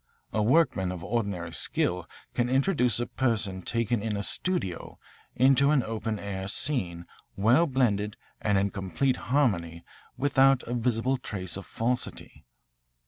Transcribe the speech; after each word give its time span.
A 0.33 0.41
workman 0.41 0.91
of 0.91 1.03
ordinary 1.03 1.51
skill 1.53 2.09
can 2.33 2.49
introduce 2.49 2.99
a 2.99 3.05
person 3.05 3.61
taken 3.61 4.01
in 4.01 4.17
a 4.17 4.23
studio 4.23 4.97
into 5.35 5.69
an 5.69 5.83
open 5.83 6.17
air 6.17 6.47
scene 6.47 7.05
well 7.37 7.67
blended 7.67 8.17
and 8.41 8.57
in 8.57 8.71
complete 8.71 9.17
harmony 9.29 9.83
without 10.17 10.63
a 10.63 10.73
visible 10.73 11.17
trace 11.17 11.55
of 11.55 11.67
falsity. 11.67 12.47